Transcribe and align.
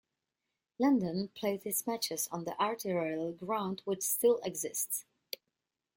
London 0.79 1.27
played 1.27 1.63
its 1.63 1.85
matches 1.85 2.27
on 2.31 2.43
the 2.45 2.59
Artillery 2.59 3.33
Ground, 3.33 3.83
which 3.85 4.01
still 4.01 4.39
exists. 4.43 5.05